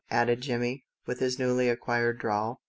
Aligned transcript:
"added 0.09 0.41
Jimmie, 0.41 0.83
with 1.05 1.19
his 1.19 1.37
newly 1.37 1.69
acquired 1.69 2.17
drawl. 2.17 2.59